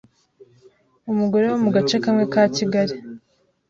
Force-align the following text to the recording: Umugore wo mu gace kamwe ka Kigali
Umugore 1.11 1.45
wo 1.51 1.57
mu 1.63 1.69
gace 1.75 1.95
kamwe 2.03 2.23
ka 2.33 2.43
Kigali 2.55 2.95